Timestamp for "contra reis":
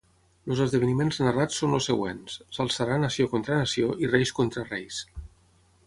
4.41-5.03